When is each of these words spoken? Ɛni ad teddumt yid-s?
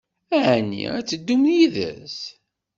Ɛni 0.49 0.83
ad 0.97 1.05
teddumt 1.07 1.47
yid-s? 1.57 2.17